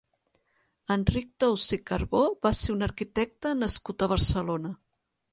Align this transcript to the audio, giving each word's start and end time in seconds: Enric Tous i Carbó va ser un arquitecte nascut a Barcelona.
Enric 0.93 1.27
Tous 1.43 1.65
i 1.75 1.77
Carbó 1.89 2.21
va 2.45 2.51
ser 2.59 2.71
un 2.75 2.81
arquitecte 2.87 3.51
nascut 3.65 4.07
a 4.07 4.09
Barcelona. 4.15 4.73